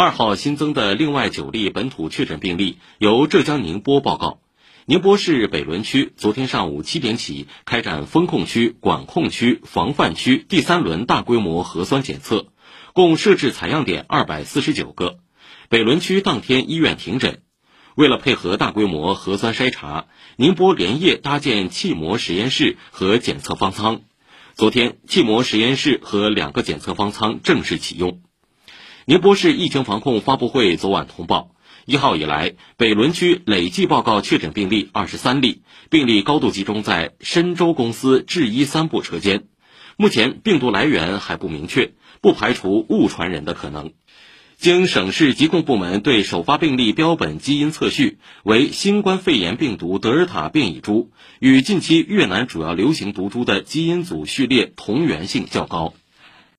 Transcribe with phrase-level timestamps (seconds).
[0.00, 4.38] 二号新增的另外九例本土确诊病例由浙江宁波报告。
[4.86, 12.46] 宁波市北仑区昨天上午七点起开展风控区、管控区、防范区第三轮大规模核酸检测，
[12.92, 15.18] 共设置采样点二百四十九个。
[15.68, 17.42] 北仑区当天医院停诊。
[17.96, 20.06] 为了配合大规模核酸筛查，
[20.36, 24.02] 宁波连夜搭建气膜实验室和检测方舱。
[24.54, 28.20] 昨天，气膜实验室和两个检测方舱正式启用。
[29.08, 31.52] 宁波市疫情防控发布会昨晚通报，
[31.86, 39.44] 一号以来，北仑区累计报告确诊病例二十三例，病例高度集中在深州公司制衣三部车间。
[39.96, 43.92] 目前病毒来源还不明确，不排除误传人的可能。
[44.58, 55.94] 经省市疾控部门对首发病例标本基因测序，为新冠肺炎病毒德尔塔变异株，与近期越南主要流行毒株的基因组序列同源性较高。